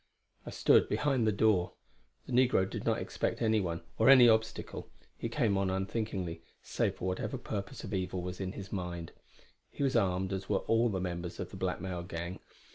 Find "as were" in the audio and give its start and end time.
10.33-10.65